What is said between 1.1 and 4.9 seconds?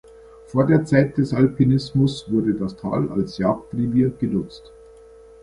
des Alpinismus wurde das Tal als Jagdrevier genutzt.